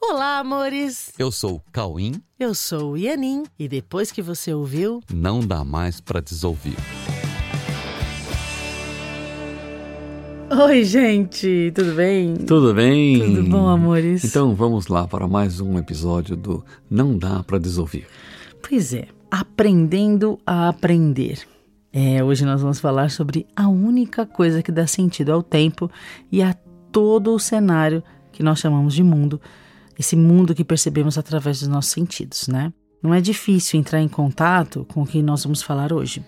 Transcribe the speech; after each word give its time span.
Olá, 0.00 0.38
amores! 0.38 1.12
Eu 1.18 1.30
sou 1.32 1.56
o 1.56 1.62
Cauim. 1.72 2.22
Eu 2.38 2.54
sou 2.54 2.92
o 2.92 2.96
Ianin. 2.96 3.44
E 3.58 3.68
depois 3.68 4.10
que 4.12 4.22
você 4.22 4.52
ouviu, 4.54 5.00
Não 5.12 5.40
dá 5.40 5.64
mais 5.64 6.00
pra 6.00 6.20
desouvir. 6.20 6.76
Oi, 10.50 10.84
gente! 10.84 11.72
Tudo 11.74 11.94
bem? 11.94 12.34
Tudo 12.36 12.72
bem? 12.74 13.18
Tudo 13.18 13.50
bom, 13.50 13.68
amores? 13.68 14.24
Então 14.24 14.54
vamos 14.54 14.86
lá 14.86 15.06
para 15.06 15.26
mais 15.28 15.60
um 15.60 15.76
episódio 15.78 16.36
do 16.36 16.64
Não 16.88 17.18
Dá 17.18 17.42
Pra 17.42 17.58
Desouvir. 17.58 18.06
Pois 18.66 18.94
é, 18.94 19.08
aprendendo 19.30 20.38
a 20.46 20.68
aprender. 20.68 21.40
É, 21.92 22.22
hoje 22.24 22.44
nós 22.46 22.62
vamos 22.62 22.80
falar 22.80 23.10
sobre 23.10 23.46
a 23.54 23.68
única 23.68 24.24
coisa 24.24 24.62
que 24.62 24.72
dá 24.72 24.86
sentido 24.86 25.32
ao 25.32 25.42
tempo 25.42 25.90
e 26.32 26.40
a 26.42 26.54
todo 26.92 27.34
o 27.34 27.38
cenário 27.38 28.02
que 28.32 28.42
nós 28.42 28.58
chamamos 28.58 28.94
de 28.94 29.02
mundo, 29.02 29.40
esse 29.98 30.14
mundo 30.14 30.54
que 30.54 30.64
percebemos 30.64 31.18
através 31.18 31.60
dos 31.60 31.68
nossos 31.68 31.90
sentidos, 31.90 32.48
né? 32.48 32.72
Não 33.02 33.14
é 33.14 33.20
difícil 33.20 33.78
entrar 33.78 34.00
em 34.00 34.08
contato 34.08 34.84
com 34.92 35.02
o 35.02 35.06
que 35.06 35.22
nós 35.22 35.44
vamos 35.44 35.62
falar 35.62 35.92
hoje. 35.92 36.24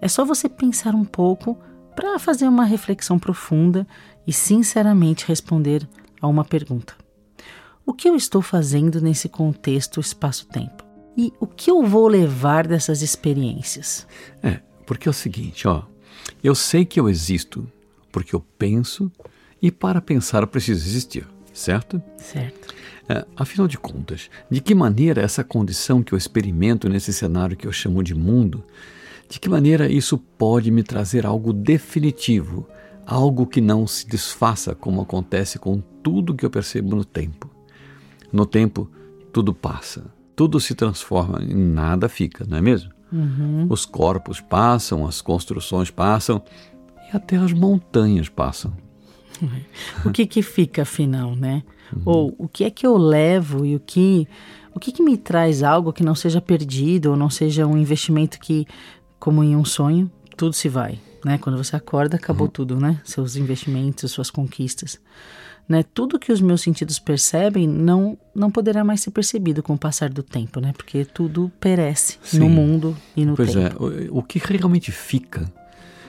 É 0.00 0.08
só 0.08 0.24
você 0.24 0.48
pensar 0.48 0.94
um 0.94 1.04
pouco 1.04 1.58
para 1.94 2.18
fazer 2.18 2.48
uma 2.48 2.64
reflexão 2.64 3.18
profunda 3.18 3.86
e 4.26 4.32
sinceramente 4.32 5.26
responder 5.26 5.86
a 6.20 6.26
uma 6.26 6.44
pergunta. 6.44 6.94
O 7.86 7.92
que 7.92 8.08
eu 8.08 8.16
estou 8.16 8.40
fazendo 8.40 9.00
nesse 9.00 9.28
contexto 9.28 10.00
espaço-tempo? 10.00 10.82
E 11.16 11.32
o 11.38 11.46
que 11.46 11.70
eu 11.70 11.84
vou 11.84 12.08
levar 12.08 12.66
dessas 12.66 13.02
experiências? 13.02 14.06
É, 14.42 14.60
porque 14.86 15.08
é 15.08 15.10
o 15.10 15.14
seguinte, 15.14 15.68
ó. 15.68 15.82
Eu 16.42 16.54
sei 16.54 16.84
que 16.84 16.98
eu 16.98 17.08
existo 17.08 17.70
porque 18.10 18.34
eu 18.34 18.40
penso 18.40 19.12
e 19.60 19.70
para 19.70 20.00
pensar 20.00 20.42
eu 20.42 20.46
preciso 20.46 20.86
existir, 20.86 21.26
certo? 21.52 22.02
Certo. 22.16 22.74
É, 23.08 23.24
afinal 23.36 23.68
de 23.68 23.76
contas, 23.76 24.30
de 24.50 24.60
que 24.60 24.74
maneira 24.74 25.20
essa 25.20 25.44
condição 25.44 26.02
que 26.02 26.14
eu 26.14 26.18
experimento 26.18 26.88
nesse 26.88 27.12
cenário 27.12 27.56
que 27.56 27.66
eu 27.66 27.72
chamo 27.72 28.02
de 28.02 28.14
mundo, 28.14 28.64
de 29.28 29.38
que 29.38 29.48
maneira 29.48 29.90
isso 29.90 30.16
pode 30.16 30.70
me 30.70 30.82
trazer 30.82 31.26
algo 31.26 31.52
definitivo, 31.52 32.66
algo 33.06 33.46
que 33.46 33.60
não 33.60 33.86
se 33.86 34.06
desfaça 34.06 34.74
como 34.74 35.02
acontece 35.02 35.58
com 35.58 35.82
tudo 36.02 36.34
que 36.34 36.46
eu 36.46 36.50
percebo 36.50 36.96
no 36.96 37.04
tempo? 37.04 37.50
No 38.32 38.46
tempo, 38.46 38.90
tudo 39.32 39.54
passa, 39.54 40.06
tudo 40.34 40.58
se 40.58 40.74
transforma 40.74 41.42
e 41.42 41.54
nada 41.54 42.08
fica, 42.08 42.44
não 42.48 42.56
é 42.56 42.62
mesmo? 42.62 42.90
Uhum. 43.12 43.66
Os 43.68 43.84
corpos 43.84 44.40
passam, 44.40 45.06
as 45.06 45.20
construções 45.20 45.90
passam 45.90 46.42
e 47.12 47.16
até 47.16 47.36
as 47.36 47.52
montanhas 47.52 48.28
passam. 48.28 48.72
O 50.04 50.10
que 50.10 50.26
que 50.26 50.42
fica 50.42 50.82
afinal, 50.82 51.34
né? 51.34 51.62
Ou 52.04 52.34
o 52.38 52.48
que 52.48 52.64
é 52.64 52.70
que 52.70 52.86
eu 52.86 52.96
levo 52.96 53.64
e 53.64 53.76
o 53.76 53.80
que 53.80 54.26
o 54.74 54.80
que 54.80 54.90
que 54.90 55.02
me 55.02 55.16
traz 55.16 55.62
algo 55.62 55.92
que 55.92 56.02
não 56.02 56.14
seja 56.16 56.40
perdido 56.40 57.10
ou 57.10 57.16
não 57.16 57.30
seja 57.30 57.64
um 57.66 57.76
investimento 57.78 58.40
que, 58.40 58.66
como 59.20 59.44
em 59.44 59.54
um 59.54 59.64
sonho, 59.64 60.10
tudo 60.36 60.52
se 60.52 60.68
vai, 60.68 60.98
né? 61.24 61.38
Quando 61.38 61.56
você 61.56 61.76
acorda, 61.76 62.16
acabou 62.16 62.48
tudo, 62.48 62.76
né? 62.80 63.00
Seus 63.04 63.36
investimentos, 63.36 64.10
suas 64.10 64.30
conquistas, 64.30 64.98
né? 65.68 65.84
Tudo 65.94 66.18
que 66.18 66.32
os 66.32 66.40
meus 66.40 66.60
sentidos 66.60 66.98
percebem 66.98 67.68
não 67.68 68.18
não 68.34 68.50
poderá 68.50 68.82
mais 68.82 69.00
ser 69.00 69.12
percebido 69.12 69.62
com 69.62 69.74
o 69.74 69.78
passar 69.78 70.10
do 70.10 70.24
tempo, 70.24 70.60
né? 70.60 70.72
Porque 70.76 71.04
tudo 71.04 71.52
perece 71.60 72.18
Sim. 72.24 72.40
no 72.40 72.48
mundo 72.48 72.96
e 73.16 73.24
no 73.24 73.36
Pois 73.36 73.52
tempo. 73.52 73.90
é, 73.92 74.08
o, 74.10 74.18
o 74.18 74.22
que 74.24 74.40
realmente 74.40 74.90
fica, 74.90 75.48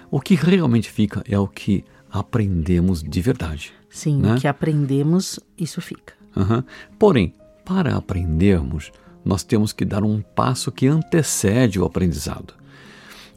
o 0.09 0.19
que 0.19 0.33
realmente 0.33 0.89
fica 0.89 1.23
é 1.29 1.37
o 1.37 1.47
que 1.47 1.85
aprendemos 2.19 3.03
de 3.03 3.21
verdade. 3.21 3.73
Sim, 3.89 4.17
né? 4.17 4.35
o 4.35 4.39
que 4.39 4.47
aprendemos, 4.47 5.39
isso 5.57 5.81
fica. 5.81 6.13
Aham. 6.35 6.63
Porém, 6.97 7.33
para 7.63 7.95
aprendermos, 7.95 8.91
nós 9.23 9.43
temos 9.43 9.73
que 9.73 9.85
dar 9.85 10.03
um 10.03 10.21
passo 10.21 10.71
que 10.71 10.87
antecede 10.87 11.79
o 11.79 11.85
aprendizado. 11.85 12.53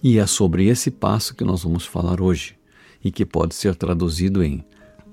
E 0.02 0.18
é 0.18 0.26
sobre 0.26 0.66
esse 0.66 0.90
passo 0.90 1.34
que 1.34 1.44
nós 1.44 1.62
vamos 1.62 1.84
falar 1.84 2.20
hoje, 2.20 2.56
e 3.02 3.10
que 3.10 3.24
pode 3.24 3.54
ser 3.54 3.74
traduzido 3.74 4.42
em 4.42 4.64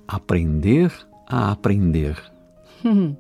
aprender 0.08 0.92
a 1.28 1.52
aprender. 1.52 2.18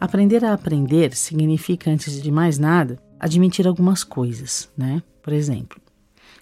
Aprender 0.00 0.44
a 0.44 0.54
aprender 0.54 1.14
significa, 1.14 1.90
antes 1.90 2.20
de 2.20 2.32
mais 2.32 2.58
nada, 2.58 2.98
admitir 3.20 3.68
algumas 3.68 4.02
coisas, 4.02 4.68
né? 4.76 5.02
Por 5.22 5.32
exemplo, 5.32 5.78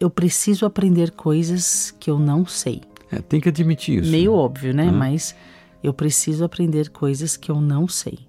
eu 0.01 0.09
preciso 0.09 0.65
aprender 0.65 1.11
coisas 1.11 1.95
que 1.99 2.09
eu 2.09 2.19
não 2.19 2.47
sei. 2.47 2.81
É, 3.11 3.21
tem 3.21 3.41
que 3.41 3.49
admitir 3.49 4.03
isso. 4.03 4.11
Meio 4.11 4.33
óbvio, 4.33 4.75
né? 4.75 4.91
Mas 4.91 5.35
eu 5.83 5.93
preciso 5.93 6.45
aprender 6.45 6.91
coisas 6.91 7.37
que 7.37 7.51
eu 7.51 7.61
não 7.61 7.89
sei. 7.89 8.29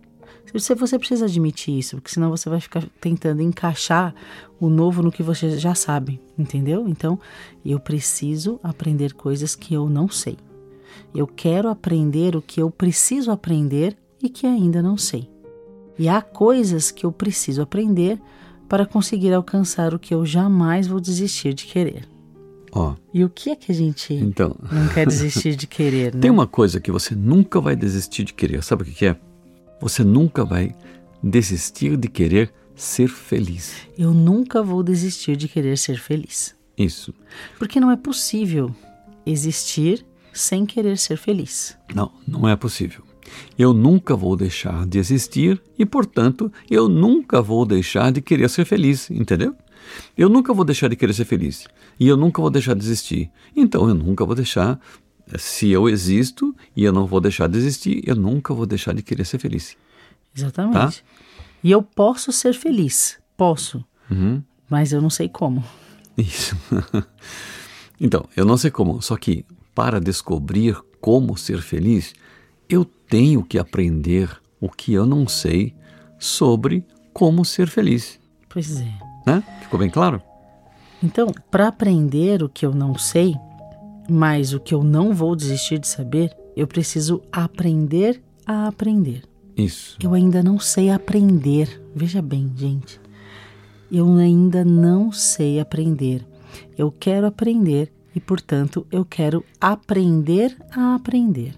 Você, 0.53 0.73
você 0.73 0.97
precisa 0.97 1.25
admitir 1.25 1.77
isso, 1.77 1.97
porque 1.97 2.09
senão 2.09 2.29
você 2.29 2.49
vai 2.49 2.59
ficar 2.59 2.83
tentando 2.99 3.41
encaixar 3.41 4.15
o 4.59 4.67
novo 4.67 5.03
no 5.03 5.11
que 5.11 5.21
você 5.21 5.57
já 5.59 5.75
sabe, 5.75 6.19
entendeu? 6.37 6.87
Então, 6.87 7.19
eu 7.63 7.79
preciso 7.79 8.59
aprender 8.63 9.13
coisas 9.13 9.55
que 9.55 9.75
eu 9.75 9.87
não 9.87 10.09
sei. 10.09 10.37
Eu 11.13 11.27
quero 11.27 11.69
aprender 11.69 12.35
o 12.35 12.41
que 12.41 12.61
eu 12.61 12.71
preciso 12.71 13.31
aprender 13.31 13.95
e 14.21 14.27
que 14.27 14.47
ainda 14.47 14.81
não 14.81 14.97
sei. 14.97 15.29
E 15.99 16.09
há 16.09 16.21
coisas 16.21 16.89
que 16.89 17.05
eu 17.05 17.11
preciso 17.11 17.61
aprender 17.61 18.19
para 18.67 18.85
conseguir 18.85 19.33
alcançar 19.33 19.93
o 19.93 19.99
que 19.99 20.13
eu 20.13 20.25
jamais 20.25 20.87
vou 20.87 20.99
desistir 20.99 21.53
de 21.53 21.65
querer. 21.65 22.08
Ó, 22.71 22.95
E 23.13 23.23
o 23.23 23.29
que 23.29 23.49
é 23.49 23.55
que 23.55 23.71
a 23.71 23.75
gente 23.75 24.13
então, 24.13 24.55
não 24.71 24.87
quer 24.89 25.05
desistir 25.07 25.55
de 25.55 25.65
querer, 25.67 26.13
né? 26.13 26.21
tem 26.21 26.31
uma 26.31 26.47
coisa 26.47 26.79
que 26.79 26.91
você 26.91 27.15
nunca 27.15 27.59
vai 27.59 27.75
desistir 27.75 28.23
de 28.23 28.33
querer. 28.33 28.63
Sabe 28.63 28.83
o 28.83 28.85
que 28.85 28.91
que 28.91 29.05
é? 29.07 29.15
Você 29.81 30.03
nunca 30.03 30.43
vai 30.45 30.75
desistir 31.23 31.97
de 31.97 32.07
querer 32.07 32.53
ser 32.75 33.07
feliz. 33.07 33.73
Eu 33.97 34.13
nunca 34.13 34.61
vou 34.63 34.83
desistir 34.83 35.35
de 35.35 35.47
querer 35.47 35.77
ser 35.77 35.97
feliz. 35.99 36.55
Isso. 36.77 37.13
Porque 37.57 37.79
não 37.79 37.91
é 37.91 37.97
possível 37.97 38.73
existir 39.25 40.05
sem 40.33 40.65
querer 40.65 40.97
ser 40.97 41.17
feliz. 41.17 41.77
Não, 41.93 42.11
não 42.27 42.47
é 42.47 42.55
possível. 42.55 43.03
Eu 43.57 43.73
nunca 43.73 44.15
vou 44.15 44.35
deixar 44.35 44.87
de 44.87 44.97
existir 44.97 45.61
e, 45.77 45.85
portanto, 45.85 46.51
eu 46.69 46.87
nunca 46.87 47.41
vou 47.41 47.65
deixar 47.65 48.11
de 48.11 48.21
querer 48.21 48.49
ser 48.49 48.65
feliz, 48.65 49.09
entendeu? 49.11 49.55
Eu 50.17 50.29
nunca 50.29 50.53
vou 50.53 50.65
deixar 50.65 50.87
de 50.87 50.95
querer 50.95 51.13
ser 51.13 51.25
feliz 51.25 51.67
e 51.99 52.07
eu 52.07 52.17
nunca 52.17 52.41
vou 52.41 52.49
deixar 52.49 52.75
de 52.75 52.83
existir. 52.83 53.31
Então, 53.55 53.87
eu 53.87 53.95
nunca 53.95 54.25
vou 54.25 54.35
deixar, 54.35 54.79
se 55.37 55.69
eu 55.69 55.89
existo 55.89 56.55
e 56.75 56.83
eu 56.83 56.93
não 56.93 57.05
vou 57.05 57.21
deixar 57.21 57.47
de 57.47 57.57
existir, 57.57 58.01
eu 58.05 58.15
nunca 58.15 58.53
vou 58.53 58.65
deixar 58.65 58.93
de 58.93 59.01
querer 59.01 59.25
ser 59.25 59.39
feliz. 59.39 59.75
Exatamente. 60.35 61.03
E 61.63 61.71
eu 61.71 61.81
posso 61.81 62.31
ser 62.31 62.53
feliz. 62.53 63.17
Posso. 63.35 63.83
Mas 64.69 64.91
eu 64.91 65.01
não 65.01 65.09
sei 65.09 65.27
como. 65.29 65.63
Isso. 66.17 66.55
então, 67.99 68.27
eu 68.35 68.45
não 68.45 68.57
sei 68.57 68.71
como, 68.71 69.01
só 69.01 69.15
que 69.15 69.45
para 69.73 69.99
descobrir 69.99 70.77
como 70.99 71.37
ser 71.37 71.61
feliz, 71.61 72.13
eu 72.67 72.83
tenho 72.83 73.43
que 73.43 73.57
aprender 73.57 74.29
o 74.59 74.69
que 74.69 74.93
eu 74.93 75.05
não 75.05 75.27
sei 75.27 75.73
sobre 76.19 76.85
como 77.13 77.45
ser 77.45 77.67
feliz. 77.67 78.19
Pois 78.49 78.79
é. 78.81 79.08
Né? 79.25 79.43
Ficou 79.61 79.79
bem 79.79 79.89
claro? 79.89 80.21
Então, 81.01 81.27
para 81.49 81.67
aprender 81.67 82.43
o 82.43 82.49
que 82.49 82.65
eu 82.65 82.73
não 82.73 82.97
sei, 82.97 83.35
mas 84.09 84.53
o 84.53 84.59
que 84.59 84.73
eu 84.73 84.83
não 84.83 85.13
vou 85.13 85.35
desistir 85.35 85.79
de 85.79 85.87
saber, 85.87 86.35
eu 86.55 86.67
preciso 86.67 87.21
aprender 87.31 88.21
a 88.45 88.67
aprender. 88.67 89.23
Isso. 89.55 89.97
Eu 90.01 90.13
ainda 90.13 90.41
não 90.41 90.59
sei 90.59 90.89
aprender. 90.89 91.81
Veja 91.95 92.21
bem, 92.21 92.51
gente. 92.55 92.99
Eu 93.91 94.15
ainda 94.15 94.63
não 94.63 95.11
sei 95.11 95.59
aprender. 95.59 96.25
Eu 96.77 96.91
quero 96.91 97.27
aprender 97.27 97.91
e, 98.15 98.19
portanto, 98.19 98.85
eu 98.91 99.05
quero 99.05 99.43
aprender 99.59 100.55
a 100.71 100.95
aprender. 100.95 101.55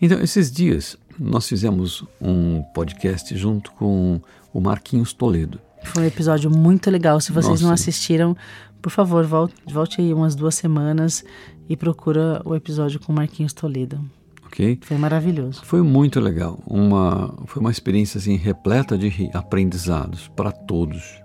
Então, 0.00 0.20
esses 0.20 0.50
dias 0.50 0.96
nós 1.18 1.48
fizemos 1.48 2.04
um 2.20 2.62
podcast 2.74 3.36
junto 3.36 3.70
com 3.72 4.20
o 4.52 4.60
Marquinhos 4.60 5.12
Toledo. 5.12 5.60
Foi 5.84 6.02
um 6.02 6.06
episódio 6.06 6.50
muito 6.50 6.90
legal. 6.90 7.20
Se 7.20 7.32
vocês 7.32 7.60
não 7.60 7.70
Nossa. 7.70 7.82
assistiram, 7.82 8.36
por 8.82 8.90
favor, 8.90 9.24
volte, 9.24 9.54
volte 9.72 10.00
aí 10.00 10.12
umas 10.12 10.34
duas 10.34 10.54
semanas 10.54 11.24
e 11.68 11.76
procura 11.76 12.42
o 12.44 12.54
episódio 12.54 13.00
com 13.00 13.12
Marquinhos 13.12 13.52
Toledo. 13.52 14.00
Ok? 14.46 14.78
Foi 14.82 14.96
maravilhoso. 14.96 15.62
Foi 15.64 15.82
muito 15.82 16.20
legal. 16.20 16.62
Uma, 16.66 17.34
foi 17.46 17.60
uma 17.60 17.70
experiência 17.70 18.18
assim, 18.18 18.36
repleta 18.36 18.96
de 18.96 19.30
aprendizados 19.32 20.28
para 20.28 20.52
todos. 20.52 21.22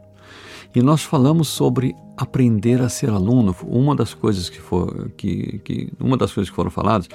E 0.74 0.82
nós 0.82 1.04
falamos 1.04 1.48
sobre 1.48 1.96
aprender 2.16 2.82
a 2.82 2.90
ser 2.90 3.10
aluno. 3.10 3.56
Uma 3.64 3.96
das 3.96 4.14
coisas 4.14 4.50
que, 4.50 4.60
for, 4.60 5.12
que, 5.18 5.60
que 5.60 5.92
uma 6.00 6.16
das 6.16 6.32
coisas 6.32 6.50
que 6.50 6.56
foram 6.56 6.70
faladas 6.70 7.08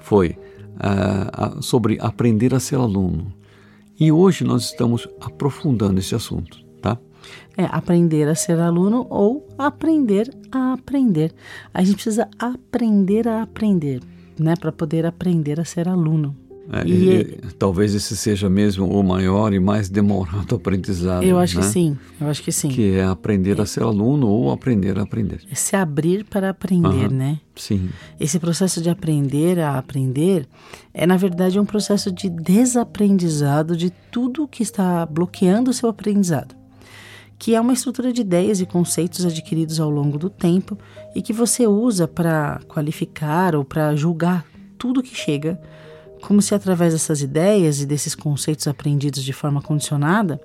foi 0.00 0.36
ah, 0.78 1.56
sobre 1.60 1.98
aprender 2.00 2.54
a 2.54 2.60
ser 2.60 2.76
aluno. 2.76 3.32
E 3.98 4.10
hoje 4.10 4.44
nós 4.44 4.64
estamos 4.64 5.06
aprofundando 5.20 6.00
esse 6.00 6.14
assunto, 6.14 6.58
tá? 6.82 6.98
É 7.56 7.64
aprender 7.64 8.28
a 8.28 8.34
ser 8.34 8.58
aluno 8.58 9.06
ou 9.08 9.46
aprender 9.56 10.28
a 10.50 10.72
aprender. 10.74 11.32
A 11.72 11.82
gente 11.82 11.94
precisa 11.94 12.28
aprender 12.38 13.28
a 13.28 13.42
aprender, 13.42 14.02
né, 14.38 14.54
para 14.56 14.72
poder 14.72 15.06
aprender 15.06 15.60
a 15.60 15.64
ser 15.64 15.88
aluno. 15.88 16.36
É, 16.72 16.86
e, 16.86 17.20
e, 17.20 17.24
talvez 17.58 17.92
esse 17.92 18.16
seja 18.16 18.48
mesmo 18.48 18.86
o 18.86 19.02
maior 19.02 19.52
e 19.52 19.58
mais 19.58 19.88
demorado 19.88 20.54
aprendizado. 20.54 21.24
Eu 21.24 21.38
acho 21.38 21.56
né? 21.56 21.62
que 21.62 21.68
sim, 21.68 21.98
eu 22.20 22.28
acho 22.28 22.42
que 22.42 22.52
sim. 22.52 22.68
Que 22.68 22.92
é 22.94 23.04
aprender 23.04 23.60
a 23.60 23.66
ser 23.66 23.82
aluno 23.82 24.28
ou 24.28 24.50
aprender 24.50 24.96
a 24.98 25.02
aprender. 25.02 25.40
É 25.50 25.54
se 25.54 25.74
abrir 25.74 26.24
para 26.24 26.50
aprender, 26.50 27.10
uhum. 27.10 27.16
né? 27.16 27.40
Sim. 27.56 27.90
Esse 28.18 28.38
processo 28.38 28.80
de 28.80 28.88
aprender 28.88 29.58
a 29.58 29.76
aprender 29.76 30.48
é, 30.94 31.04
na 31.04 31.16
verdade, 31.16 31.58
um 31.58 31.66
processo 31.66 32.12
de 32.12 32.30
desaprendizado 32.30 33.76
de 33.76 33.90
tudo 34.10 34.46
que 34.46 34.62
está 34.62 35.04
bloqueando 35.04 35.70
o 35.70 35.74
seu 35.74 35.88
aprendizado 35.88 36.61
que 37.42 37.56
é 37.56 37.60
uma 37.60 37.72
estrutura 37.72 38.12
de 38.12 38.20
ideias 38.20 38.60
e 38.60 38.66
conceitos 38.66 39.26
adquiridos 39.26 39.80
ao 39.80 39.90
longo 39.90 40.16
do 40.16 40.30
tempo 40.30 40.78
e 41.12 41.20
que 41.20 41.32
você 41.32 41.66
usa 41.66 42.06
para 42.06 42.60
qualificar 42.68 43.56
ou 43.56 43.64
para 43.64 43.96
julgar 43.96 44.46
tudo 44.78 45.02
que 45.02 45.12
chega, 45.12 45.60
como 46.22 46.40
se 46.40 46.54
através 46.54 46.92
dessas 46.92 47.20
ideias 47.20 47.80
e 47.80 47.86
desses 47.86 48.14
conceitos 48.14 48.68
aprendidos 48.68 49.24
de 49.24 49.32
forma 49.32 49.60
condicionada, 49.60 50.40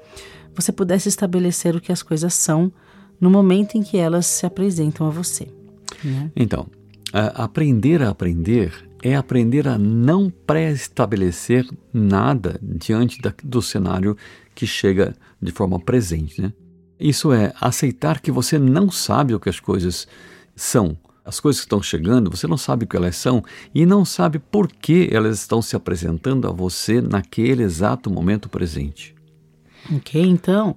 você 0.56 0.72
pudesse 0.72 1.08
estabelecer 1.08 1.76
o 1.76 1.80
que 1.80 1.92
as 1.92 2.02
coisas 2.02 2.34
são 2.34 2.74
no 3.22 3.30
momento 3.30 3.78
em 3.78 3.84
que 3.84 4.00
elas 4.00 4.26
se 4.26 4.48
apresentam 4.48 5.06
a 5.06 5.12
você. 5.12 5.50
Né? 6.04 6.32
Então, 6.36 6.66
aprender 7.14 8.02
a 8.02 8.10
aprender 8.10 8.74
é 9.04 9.16
aprender 9.16 9.68
a 9.68 9.78
não 9.78 10.32
pré-estabelecer 10.32 11.64
nada 11.94 12.60
diante 12.60 13.22
da, 13.22 13.32
do 13.44 13.62
cenário 13.62 14.18
que 14.56 14.66
chega 14.66 15.16
de 15.40 15.52
forma 15.52 15.80
presente, 15.80 16.42
né? 16.42 16.52
Isso 17.00 17.32
é 17.32 17.54
aceitar 17.62 18.20
que 18.20 18.32
você 18.32 18.58
não 18.58 18.90
sabe 18.90 19.34
o 19.34 19.40
que 19.40 19.50
as 19.50 19.60
coisas 19.60 20.08
são. 20.56 20.98
As 21.24 21.40
coisas 21.40 21.60
que 21.60 21.66
estão 21.66 21.82
chegando, 21.82 22.32
você 22.32 22.48
não 22.48 22.58
sabe 22.58 22.86
o 22.86 22.88
que 22.88 22.96
elas 22.96 23.16
são 23.16 23.44
e 23.76 23.86
não 23.86 24.04
sabe 24.06 24.40
por 24.40 24.68
que 24.68 25.10
elas 25.12 25.40
estão 25.40 25.62
se 25.62 25.76
apresentando 25.76 26.48
a 26.48 26.52
você 26.52 27.02
naquele 27.02 27.64
exato 27.64 28.10
momento 28.10 28.50
presente. 28.50 29.14
Ok, 29.94 30.22
então, 30.22 30.76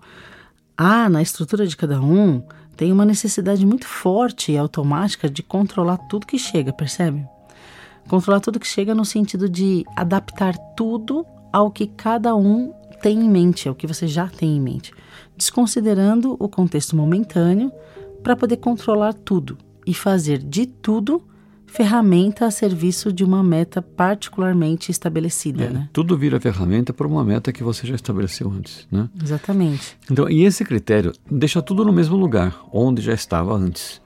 há 0.77 1.09
na 1.09 1.23
estrutura 1.23 1.67
de 1.67 1.77
cada 1.77 2.01
um 2.03 2.43
tem 2.77 2.93
uma 2.93 3.05
necessidade 3.05 3.65
muito 3.65 3.87
forte 3.87 4.53
e 4.53 4.59
automática 4.59 5.31
de 5.31 5.43
controlar 5.43 5.99
tudo 6.09 6.27
que 6.27 6.39
chega, 6.39 6.73
percebe? 6.73 7.25
Controlar 8.09 8.41
tudo 8.41 8.61
que 8.61 8.67
chega 8.67 8.95
no 8.95 9.05
sentido 9.05 9.49
de 9.49 9.85
adaptar 9.97 10.57
tudo 10.77 11.25
ao 11.53 11.71
que 11.71 11.87
cada 11.87 12.35
um 12.35 12.75
tem 13.01 13.21
em 13.21 13.29
mente, 13.29 13.69
ao 13.69 13.75
que 13.75 13.87
você 13.87 14.07
já 14.07 14.27
tem 14.27 14.57
em 14.57 14.61
mente 14.61 14.93
desconsiderando 15.41 16.37
o 16.39 16.49
contexto 16.51 16.95
momentâneo 16.95 17.73
para 18.23 18.37
poder 18.37 18.59
controlar 18.59 19.15
tudo 19.15 19.57
e 19.87 19.95
fazer 19.95 20.37
de 20.37 20.67
tudo 20.67 21.23
ferramenta 21.67 22.45
a 22.45 22.51
serviço 22.51 23.11
de 23.11 23.25
uma 23.25 23.43
meta 23.43 23.81
particularmente 23.81 24.91
estabelecida, 24.91 25.65
é, 25.65 25.71
né? 25.71 25.89
Tudo 25.93 26.19
vira 26.19 26.39
ferramenta 26.39 26.93
para 26.93 27.07
uma 27.07 27.25
meta 27.25 27.53
que 27.53 27.63
você 27.63 27.87
já 27.87 27.95
estabeleceu 27.95 28.51
antes, 28.51 28.87
né? 28.91 29.09
Exatamente. 29.23 29.97
Então, 30.11 30.29
e 30.29 30.45
esse 30.45 30.65
critério 30.65 31.13
deixa 31.31 31.63
tudo 31.63 31.85
no 31.85 31.93
mesmo 31.93 32.17
lugar, 32.17 32.61
onde 32.73 33.01
já 33.01 33.15
estava 33.15 33.55
antes, 33.55 34.03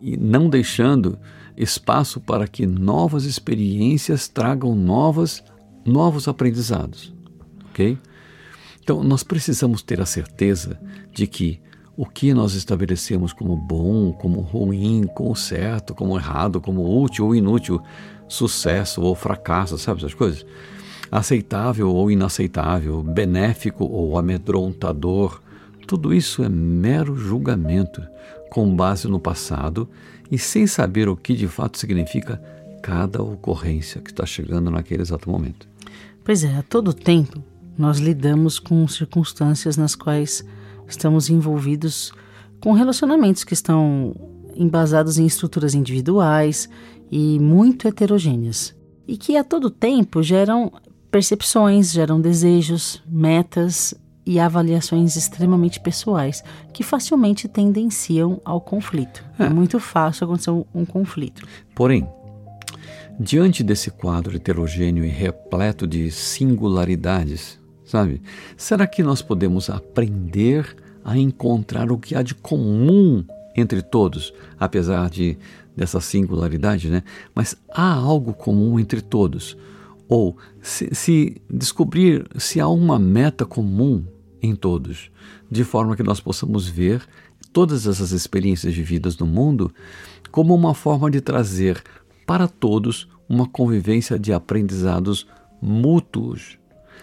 e 0.00 0.16
não 0.16 0.48
deixando 0.48 1.18
espaço 1.56 2.18
para 2.20 2.46
que 2.46 2.66
novas 2.66 3.24
experiências 3.24 4.28
tragam 4.28 4.74
novas, 4.74 5.42
novos 5.84 6.28
aprendizados, 6.28 7.12
ok? 7.70 7.98
Então, 8.88 9.04
nós 9.04 9.22
precisamos 9.22 9.82
ter 9.82 10.00
a 10.00 10.06
certeza 10.06 10.80
de 11.12 11.26
que 11.26 11.60
o 11.94 12.06
que 12.06 12.32
nós 12.32 12.54
estabelecemos 12.54 13.34
como 13.34 13.54
bom, 13.54 14.14
como 14.14 14.40
ruim, 14.40 15.04
como 15.14 15.36
certo, 15.36 15.94
como 15.94 16.16
errado, 16.16 16.58
como 16.58 17.02
útil 17.02 17.26
ou 17.26 17.36
inútil, 17.36 17.82
sucesso 18.26 19.02
ou 19.02 19.14
fracasso, 19.14 19.76
sabe 19.76 19.98
essas 19.98 20.14
coisas? 20.14 20.46
Aceitável 21.12 21.90
ou 21.90 22.10
inaceitável, 22.10 23.02
benéfico 23.02 23.84
ou 23.84 24.18
amedrontador, 24.18 25.42
tudo 25.86 26.14
isso 26.14 26.42
é 26.42 26.48
mero 26.48 27.14
julgamento 27.14 28.02
com 28.48 28.74
base 28.74 29.06
no 29.06 29.20
passado 29.20 29.86
e 30.30 30.38
sem 30.38 30.66
saber 30.66 31.10
o 31.10 31.16
que 31.16 31.34
de 31.34 31.46
fato 31.46 31.76
significa 31.76 32.42
cada 32.82 33.22
ocorrência 33.22 34.00
que 34.00 34.08
está 34.08 34.24
chegando 34.24 34.70
naquele 34.70 35.02
exato 35.02 35.28
momento. 35.28 35.68
Pois 36.24 36.42
é, 36.42 36.56
a 36.56 36.62
todo 36.62 36.94
tempo 36.94 37.44
nós 37.78 37.98
lidamos 37.98 38.58
com 38.58 38.86
circunstâncias 38.88 39.76
nas 39.76 39.94
quais 39.94 40.44
estamos 40.88 41.30
envolvidos 41.30 42.12
com 42.60 42.72
relacionamentos 42.72 43.44
que 43.44 43.54
estão 43.54 44.14
embasados 44.56 45.18
em 45.18 45.24
estruturas 45.24 45.74
individuais 45.74 46.68
e 47.10 47.38
muito 47.38 47.86
heterogêneas, 47.86 48.74
e 49.06 49.16
que 49.16 49.36
a 49.36 49.44
todo 49.44 49.70
tempo 49.70 50.22
geram 50.22 50.72
percepções, 51.10 51.92
geram 51.92 52.20
desejos, 52.20 53.02
metas 53.06 53.94
e 54.26 54.38
avaliações 54.38 55.16
extremamente 55.16 55.80
pessoais 55.80 56.42
que 56.72 56.82
facilmente 56.82 57.48
tendenciam 57.48 58.40
ao 58.44 58.60
conflito. 58.60 59.24
É, 59.38 59.44
é 59.44 59.48
muito 59.48 59.80
fácil 59.80 60.24
acontecer 60.24 60.50
um, 60.50 60.64
um 60.74 60.84
conflito. 60.84 61.46
Porém, 61.74 62.06
diante 63.18 63.62
desse 63.62 63.90
quadro 63.90 64.36
heterogêneo 64.36 65.04
e 65.04 65.08
repleto 65.08 65.86
de 65.86 66.10
singularidades, 66.10 67.58
sabe? 67.88 68.20
Será 68.56 68.86
que 68.86 69.02
nós 69.02 69.22
podemos 69.22 69.70
aprender 69.70 70.76
a 71.04 71.16
encontrar 71.16 71.90
o 71.90 71.98
que 71.98 72.14
há 72.14 72.22
de 72.22 72.34
comum 72.34 73.24
entre 73.56 73.80
todos, 73.82 74.32
apesar 74.60 75.08
de 75.08 75.36
dessa 75.74 76.00
singularidade, 76.00 76.90
né? 76.90 77.02
Mas 77.34 77.56
há 77.72 77.94
algo 77.94 78.34
comum 78.34 78.78
entre 78.78 79.00
todos. 79.00 79.56
Ou 80.08 80.36
se, 80.60 80.92
se 80.94 81.40
descobrir 81.48 82.26
se 82.36 82.60
há 82.60 82.68
uma 82.68 82.98
meta 82.98 83.46
comum 83.46 84.04
em 84.42 84.54
todos, 84.54 85.10
de 85.50 85.64
forma 85.64 85.96
que 85.96 86.02
nós 86.02 86.20
possamos 86.20 86.68
ver 86.68 87.02
todas 87.52 87.86
essas 87.86 88.10
experiências 88.10 88.74
vividas 88.74 89.16
no 89.16 89.26
mundo 89.26 89.72
como 90.30 90.54
uma 90.54 90.74
forma 90.74 91.10
de 91.10 91.20
trazer 91.20 91.82
para 92.26 92.46
todos 92.46 93.08
uma 93.28 93.46
convivência 93.46 94.18
de 94.18 94.32
aprendizados 94.32 95.26
mútuos 95.60 96.58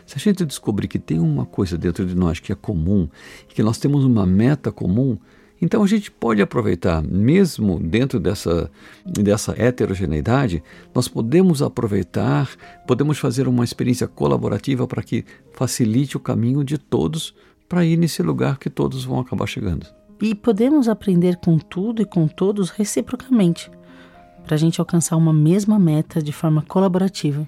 se 0.05 0.15
a 0.15 0.19
gente 0.19 0.45
descobrir 0.45 0.87
que 0.87 0.99
tem 0.99 1.19
uma 1.19 1.45
coisa 1.45 1.77
dentro 1.77 2.05
de 2.05 2.15
nós 2.15 2.39
que 2.39 2.51
é 2.51 2.55
comum, 2.55 3.07
que 3.47 3.63
nós 3.63 3.77
temos 3.77 4.03
uma 4.03 4.25
meta 4.25 4.71
comum, 4.71 5.17
então 5.61 5.83
a 5.83 5.87
gente 5.87 6.11
pode 6.11 6.41
aproveitar, 6.41 7.01
mesmo 7.01 7.79
dentro 7.79 8.19
dessa, 8.19 8.69
dessa 9.05 9.53
heterogeneidade, 9.57 10.61
nós 10.93 11.07
podemos 11.07 11.61
aproveitar, 11.61 12.49
podemos 12.85 13.17
fazer 13.17 13.47
uma 13.47 13.63
experiência 13.63 14.07
colaborativa 14.07 14.85
para 14.85 15.01
que 15.01 15.25
facilite 15.53 16.17
o 16.17 16.19
caminho 16.19 16.63
de 16.63 16.77
todos 16.77 17.33
para 17.67 17.85
ir 17.85 17.97
nesse 17.97 18.21
lugar 18.21 18.59
que 18.59 18.69
todos 18.69 19.03
vão 19.05 19.19
acabar 19.19 19.47
chegando. 19.47 19.87
E 20.21 20.35
podemos 20.35 20.87
aprender 20.87 21.37
com 21.37 21.57
tudo 21.57 22.01
e 22.01 22.05
com 22.05 22.27
todos 22.27 22.69
reciprocamente, 22.69 23.71
para 24.45 24.55
a 24.55 24.59
gente 24.59 24.79
alcançar 24.79 25.15
uma 25.15 25.33
mesma 25.33 25.79
meta 25.79 26.21
de 26.21 26.31
forma 26.31 26.61
colaborativa 26.61 27.47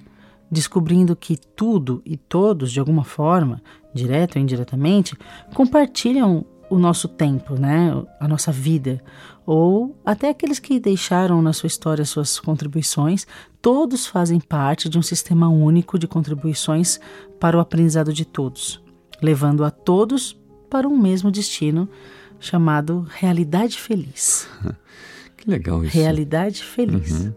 descobrindo 0.50 1.14
que 1.14 1.36
tudo 1.36 2.02
e 2.04 2.16
todos, 2.16 2.72
de 2.72 2.80
alguma 2.80 3.04
forma, 3.04 3.62
direta 3.94 4.38
ou 4.38 4.42
indiretamente, 4.42 5.16
compartilham 5.54 6.44
o 6.70 6.78
nosso 6.78 7.08
tempo, 7.08 7.54
né? 7.54 7.90
a 8.20 8.28
nossa 8.28 8.52
vida, 8.52 9.02
ou 9.46 9.96
até 10.04 10.28
aqueles 10.28 10.58
que 10.58 10.78
deixaram 10.78 11.40
na 11.40 11.52
sua 11.52 11.66
história 11.66 12.04
suas 12.04 12.38
contribuições, 12.38 13.26
todos 13.62 14.06
fazem 14.06 14.38
parte 14.38 14.88
de 14.88 14.98
um 14.98 15.02
sistema 15.02 15.48
único 15.48 15.98
de 15.98 16.06
contribuições 16.06 17.00
para 17.40 17.56
o 17.56 17.60
aprendizado 17.60 18.12
de 18.12 18.24
todos, 18.24 18.82
levando 19.22 19.64
a 19.64 19.70
todos 19.70 20.38
para 20.68 20.86
um 20.86 20.98
mesmo 20.98 21.30
destino 21.30 21.88
chamado 22.38 23.06
realidade 23.10 23.78
feliz. 23.78 24.48
Que 25.38 25.48
legal 25.48 25.84
isso. 25.84 25.96
Realidade 25.96 26.64
feliz. 26.64 27.12
Uhum. 27.12 27.32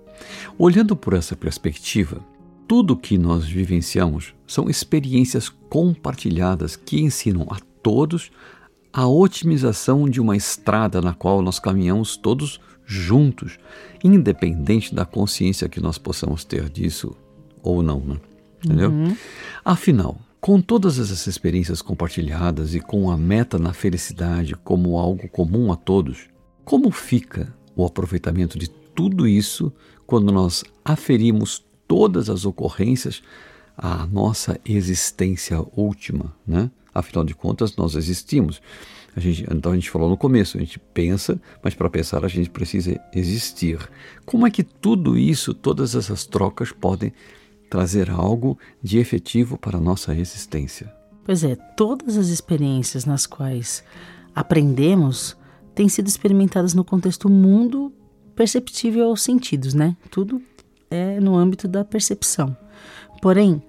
Olhando 0.57 0.95
por 0.95 1.13
essa 1.13 1.35
perspectiva, 1.35 2.19
tudo 2.67 2.97
que 2.97 3.17
nós 3.17 3.45
vivenciamos 3.45 4.33
são 4.47 4.69
experiências 4.69 5.49
compartilhadas 5.49 6.75
que 6.75 7.01
ensinam 7.01 7.47
a 7.49 7.59
todos 7.81 8.31
a 8.93 9.07
otimização 9.07 10.09
de 10.09 10.19
uma 10.19 10.35
estrada 10.35 11.01
na 11.01 11.13
qual 11.13 11.41
nós 11.41 11.59
caminhamos 11.59 12.17
todos 12.17 12.59
juntos, 12.85 13.57
independente 14.03 14.93
da 14.93 15.05
consciência 15.05 15.69
que 15.69 15.79
nós 15.79 15.97
possamos 15.97 16.43
ter 16.43 16.69
disso 16.69 17.15
ou 17.63 17.81
não, 17.81 18.01
né? 18.01 18.17
entendeu? 18.63 18.89
Uhum. 18.91 19.15
Afinal, 19.63 20.19
com 20.41 20.59
todas 20.59 20.99
essas 20.99 21.25
experiências 21.27 21.81
compartilhadas 21.81 22.75
e 22.75 22.79
com 22.79 23.09
a 23.09 23.17
meta 23.17 23.57
na 23.57 23.73
felicidade 23.73 24.55
como 24.55 24.97
algo 24.97 25.29
comum 25.29 25.71
a 25.71 25.75
todos, 25.75 26.27
como 26.65 26.91
fica 26.91 27.53
o 27.75 27.85
aproveitamento 27.85 28.57
de 28.57 28.69
tudo 28.69 29.27
isso 29.27 29.71
quando 30.05 30.31
nós 30.31 30.63
aferimos 30.83 31.63
todas 31.91 32.29
as 32.29 32.45
ocorrências 32.45 33.21
à 33.77 34.05
nossa 34.05 34.57
existência 34.63 35.61
última, 35.75 36.33
né? 36.47 36.71
Afinal 36.93 37.25
de 37.25 37.35
contas, 37.35 37.75
nós 37.75 37.95
existimos. 37.95 38.61
A 39.13 39.19
gente, 39.19 39.45
então 39.51 39.73
a 39.73 39.75
gente 39.75 39.89
falou 39.89 40.09
no 40.09 40.15
começo, 40.15 40.55
a 40.55 40.61
gente 40.61 40.79
pensa, 40.79 41.37
mas 41.61 41.75
para 41.75 41.89
pensar 41.89 42.23
a 42.23 42.29
gente 42.29 42.49
precisa 42.49 42.97
existir. 43.13 43.77
Como 44.25 44.47
é 44.47 44.49
que 44.49 44.63
tudo 44.63 45.17
isso, 45.17 45.53
todas 45.53 45.93
essas 45.93 46.25
trocas 46.25 46.71
podem 46.71 47.11
trazer 47.69 48.09
algo 48.09 48.57
de 48.81 48.97
efetivo 48.97 49.57
para 49.57 49.77
a 49.77 49.81
nossa 49.81 50.15
existência. 50.15 50.89
Pois 51.25 51.43
é, 51.43 51.57
todas 51.75 52.15
as 52.15 52.29
experiências 52.29 53.03
nas 53.03 53.25
quais 53.25 53.83
aprendemos 54.33 55.35
têm 55.75 55.89
sido 55.89 56.07
experimentadas 56.07 56.73
no 56.73 56.85
contexto 56.85 57.27
mundo 57.27 57.91
perceptível 58.33 59.07
aos 59.07 59.21
sentidos, 59.21 59.73
né? 59.73 59.97
Tudo 60.09 60.41
é 60.91 61.19
no 61.19 61.35
âmbito 61.35 61.67
da 61.67 61.83
percepção. 61.83 62.55
Porém, 63.21 63.63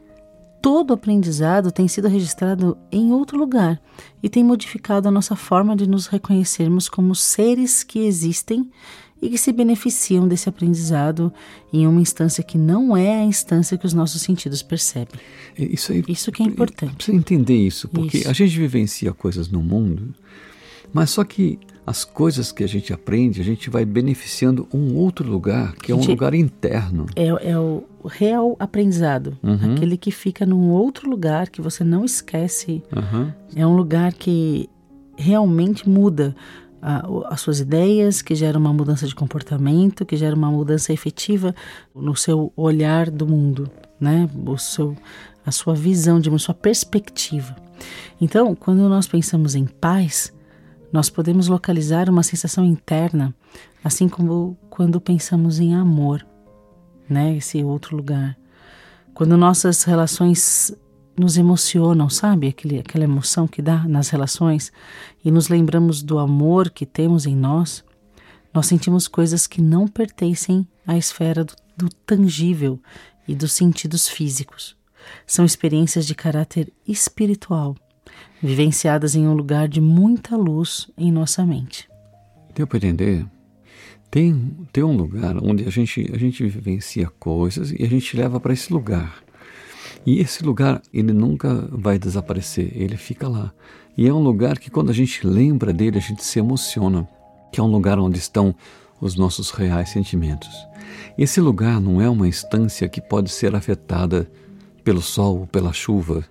todo 0.60 0.92
aprendizado 0.92 1.72
tem 1.72 1.88
sido 1.88 2.08
registrado 2.08 2.76
em 2.90 3.12
outro 3.12 3.38
lugar 3.38 3.80
e 4.22 4.28
tem 4.28 4.44
modificado 4.44 5.08
a 5.08 5.10
nossa 5.10 5.34
forma 5.34 5.74
de 5.74 5.88
nos 5.88 6.06
reconhecermos 6.06 6.88
como 6.88 7.14
seres 7.14 7.82
que 7.82 8.00
existem 8.00 8.70
e 9.20 9.28
que 9.28 9.38
se 9.38 9.52
beneficiam 9.52 10.26
desse 10.26 10.48
aprendizado 10.48 11.32
em 11.72 11.86
uma 11.86 12.00
instância 12.00 12.42
que 12.42 12.58
não 12.58 12.96
é 12.96 13.20
a 13.20 13.24
instância 13.24 13.78
que 13.78 13.86
os 13.86 13.92
nossos 13.92 14.20
sentidos 14.20 14.62
percebem. 14.62 15.20
Isso, 15.56 15.92
aí, 15.92 16.02
isso 16.08 16.32
que 16.32 16.42
é 16.42 16.46
importante. 16.46 16.96
Precisa 16.96 17.16
entender 17.16 17.56
isso, 17.56 17.88
porque 17.88 18.18
isso. 18.18 18.28
a 18.30 18.32
gente 18.32 18.58
vivencia 18.58 19.12
coisas 19.12 19.48
no 19.48 19.62
mundo, 19.62 20.12
mas 20.92 21.10
só 21.10 21.22
que 21.22 21.58
as 21.86 22.04
coisas 22.04 22.52
que 22.52 22.62
a 22.62 22.66
gente 22.66 22.92
aprende, 22.92 23.40
a 23.40 23.44
gente 23.44 23.68
vai 23.68 23.84
beneficiando 23.84 24.68
um 24.72 24.94
outro 24.94 25.28
lugar, 25.28 25.74
que 25.74 25.90
é 25.90 25.94
um 25.94 26.04
lugar 26.04 26.32
interno. 26.34 27.06
É, 27.16 27.26
é 27.26 27.58
o 27.58 27.84
real 28.04 28.56
aprendizado, 28.58 29.36
uhum. 29.42 29.74
aquele 29.74 29.96
que 29.96 30.10
fica 30.10 30.46
num 30.46 30.70
outro 30.70 31.10
lugar 31.10 31.48
que 31.48 31.60
você 31.60 31.82
não 31.82 32.04
esquece. 32.04 32.82
Uhum. 32.94 33.32
É 33.56 33.66
um 33.66 33.74
lugar 33.74 34.12
que 34.12 34.68
realmente 35.16 35.88
muda 35.88 36.34
as 37.30 37.40
suas 37.40 37.60
ideias, 37.60 38.20
que 38.20 38.34
gera 38.34 38.58
uma 38.58 38.72
mudança 38.72 39.06
de 39.06 39.14
comportamento, 39.14 40.04
que 40.04 40.16
gera 40.16 40.34
uma 40.34 40.50
mudança 40.50 40.92
efetiva 40.92 41.54
no 41.94 42.16
seu 42.16 42.52
olhar 42.56 43.08
do 43.08 43.24
mundo, 43.24 43.70
né? 44.00 44.28
O 44.44 44.58
seu, 44.58 44.96
a 45.46 45.52
sua 45.52 45.76
visão 45.76 46.18
de 46.18 46.28
a 46.28 46.38
sua 46.38 46.54
perspectiva. 46.54 47.54
Então, 48.20 48.56
quando 48.56 48.88
nós 48.88 49.06
pensamos 49.06 49.54
em 49.54 49.64
paz, 49.64 50.32
nós 50.92 51.08
podemos 51.08 51.48
localizar 51.48 52.10
uma 52.10 52.22
sensação 52.22 52.64
interna, 52.64 53.34
assim 53.82 54.08
como 54.08 54.56
quando 54.68 55.00
pensamos 55.00 55.58
em 55.58 55.74
amor, 55.74 56.24
né? 57.08 57.36
Esse 57.36 57.64
outro 57.64 57.96
lugar. 57.96 58.36
Quando 59.14 59.36
nossas 59.36 59.82
relações 59.84 60.74
nos 61.16 61.36
emocionam, 61.36 62.08
sabe? 62.08 62.48
Aquele, 62.48 62.78
aquela 62.78 63.04
emoção 63.04 63.46
que 63.46 63.62
dá 63.62 63.86
nas 63.88 64.10
relações 64.10 64.72
e 65.24 65.30
nos 65.30 65.48
lembramos 65.48 66.02
do 66.02 66.18
amor 66.18 66.70
que 66.70 66.86
temos 66.86 67.26
em 67.26 67.36
nós, 67.36 67.84
nós 68.52 68.66
sentimos 68.66 69.08
coisas 69.08 69.46
que 69.46 69.62
não 69.62 69.88
pertencem 69.88 70.66
à 70.86 70.96
esfera 70.96 71.44
do, 71.44 71.54
do 71.76 71.88
tangível 72.06 72.78
e 73.26 73.34
dos 73.34 73.52
sentidos 73.52 74.08
físicos. 74.08 74.76
São 75.26 75.44
experiências 75.44 76.06
de 76.06 76.14
caráter 76.14 76.72
espiritual, 76.86 77.76
vivenciadas 78.42 79.14
em 79.14 79.26
um 79.26 79.34
lugar 79.34 79.68
de 79.68 79.80
muita 79.80 80.36
luz 80.36 80.90
em 80.96 81.12
nossa 81.12 81.44
mente. 81.46 81.88
Deu 82.54 82.66
para 82.66 82.78
entender? 82.78 83.24
Tem, 84.10 84.54
tem 84.72 84.84
um 84.84 84.96
lugar 84.96 85.36
onde 85.42 85.64
a 85.64 85.70
gente, 85.70 86.10
a 86.12 86.18
gente 86.18 86.46
vivencia 86.46 87.08
coisas 87.18 87.72
e 87.72 87.82
a 87.82 87.88
gente 87.88 88.16
leva 88.16 88.38
para 88.38 88.52
esse 88.52 88.72
lugar. 88.72 89.22
E 90.04 90.20
esse 90.20 90.44
lugar, 90.44 90.82
ele 90.92 91.12
nunca 91.12 91.68
vai 91.70 91.98
desaparecer, 91.98 92.72
ele 92.74 92.96
fica 92.96 93.28
lá. 93.28 93.52
E 93.96 94.06
é 94.06 94.12
um 94.12 94.18
lugar 94.18 94.58
que 94.58 94.70
quando 94.70 94.90
a 94.90 94.94
gente 94.94 95.26
lembra 95.26 95.72
dele, 95.72 95.98
a 95.98 96.00
gente 96.00 96.24
se 96.24 96.38
emociona, 96.38 97.08
que 97.52 97.60
é 97.60 97.62
um 97.62 97.70
lugar 97.70 97.98
onde 97.98 98.18
estão 98.18 98.54
os 99.00 99.14
nossos 99.14 99.50
reais 99.50 99.90
sentimentos. 99.90 100.50
Esse 101.16 101.40
lugar 101.40 101.80
não 101.80 102.00
é 102.00 102.08
uma 102.08 102.26
instância 102.26 102.88
que 102.88 103.00
pode 103.00 103.30
ser 103.30 103.54
afetada 103.54 104.30
pelo 104.82 105.02
sol 105.02 105.40
ou 105.40 105.46
pela 105.46 105.72
chuva. 105.72 106.24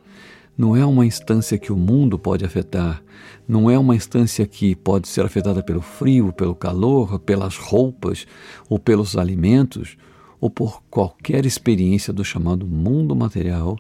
Não 0.62 0.76
é 0.76 0.86
uma 0.86 1.08
instância 1.08 1.58
que 1.58 1.74
o 1.74 1.76
mundo 1.76 2.20
pode 2.20 2.46
afetar. 2.46 3.02
Não 3.48 3.68
é 3.68 3.80
uma 3.80 3.96
instância 3.96 4.46
que 4.46 4.76
pode 4.76 5.08
ser 5.08 5.26
afetada 5.26 5.64
pelo 5.64 5.82
frio, 5.82 6.32
pelo 6.32 6.54
calor, 6.54 7.18
pelas 7.18 7.58
roupas 7.58 8.28
ou 8.70 8.78
pelos 8.78 9.18
alimentos 9.18 9.98
ou 10.40 10.52
por 10.52 10.84
qualquer 10.84 11.48
experiência 11.48 12.14
do 12.14 12.24
chamado 12.24 12.68
mundo 12.68 13.16
material 13.16 13.76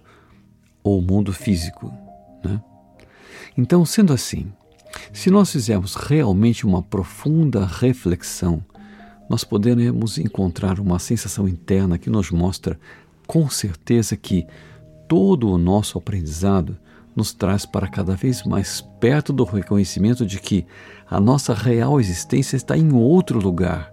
ou 0.83 0.99
mundo 1.03 1.31
físico. 1.31 1.93
Né? 2.43 2.59
Então, 3.55 3.85
sendo 3.85 4.11
assim, 4.11 4.51
se 5.13 5.29
nós 5.29 5.51
fizermos 5.51 5.93
realmente 5.93 6.65
uma 6.65 6.81
profunda 6.81 7.63
reflexão, 7.63 8.59
nós 9.29 9.43
poderemos 9.43 10.17
encontrar 10.17 10.79
uma 10.79 10.97
sensação 10.97 11.47
interna 11.47 11.99
que 11.99 12.09
nos 12.09 12.31
mostra 12.31 12.79
com 13.27 13.47
certeza 13.51 14.17
que 14.17 14.47
todo 15.11 15.49
o 15.49 15.57
nosso 15.57 15.97
aprendizado 15.97 16.77
nos 17.13 17.33
traz 17.33 17.65
para 17.65 17.85
cada 17.85 18.15
vez 18.15 18.45
mais 18.45 18.79
perto 18.79 19.33
do 19.33 19.43
reconhecimento 19.43 20.25
de 20.25 20.39
que 20.39 20.65
a 21.05 21.19
nossa 21.19 21.53
real 21.53 21.99
existência 21.99 22.55
está 22.55 22.77
em 22.77 22.93
outro 22.93 23.37
lugar 23.37 23.91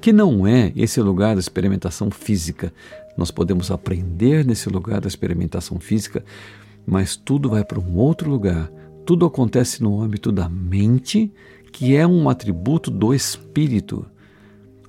que 0.00 0.12
não 0.12 0.48
é 0.48 0.72
esse 0.74 1.00
lugar 1.00 1.36
da 1.36 1.40
experimentação 1.40 2.10
física. 2.10 2.72
Nós 3.16 3.30
podemos 3.30 3.70
aprender 3.70 4.44
nesse 4.44 4.68
lugar 4.68 5.00
da 5.00 5.06
experimentação 5.06 5.78
física, 5.78 6.24
mas 6.84 7.14
tudo 7.14 7.50
vai 7.50 7.62
para 7.62 7.78
um 7.78 7.96
outro 7.96 8.28
lugar. 8.28 8.68
Tudo 9.06 9.26
acontece 9.26 9.80
no 9.80 10.02
âmbito 10.02 10.32
da 10.32 10.48
mente, 10.48 11.32
que 11.70 11.94
é 11.94 12.04
um 12.04 12.28
atributo 12.28 12.90
do 12.90 13.14
espírito. 13.14 14.04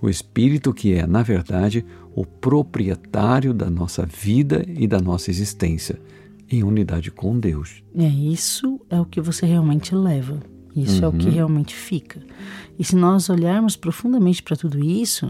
O 0.01 0.09
espírito 0.09 0.73
que 0.73 0.95
é, 0.95 1.05
na 1.05 1.21
verdade, 1.21 1.85
o 2.15 2.25
proprietário 2.25 3.53
da 3.53 3.69
nossa 3.69 4.05
vida 4.05 4.63
e 4.67 4.87
da 4.87 4.99
nossa 4.99 5.29
existência, 5.29 5.99
em 6.49 6.63
unidade 6.63 7.11
com 7.11 7.39
Deus. 7.39 7.83
É 7.95 8.07
isso 8.07 8.79
é 8.89 8.99
o 8.99 9.05
que 9.05 9.21
você 9.21 9.45
realmente 9.45 9.93
leva. 9.93 10.39
Isso 10.75 10.99
uhum. 10.99 11.05
é 11.05 11.07
o 11.07 11.13
que 11.13 11.25
uhum. 11.25 11.33
realmente 11.33 11.75
fica. 11.75 12.21
E 12.77 12.83
se 12.83 12.95
nós 12.95 13.29
olharmos 13.29 13.75
profundamente 13.75 14.41
para 14.41 14.55
tudo 14.55 14.79
isso, 14.83 15.29